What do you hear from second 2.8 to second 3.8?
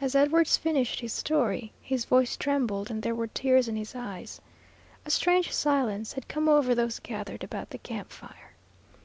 and there were tears in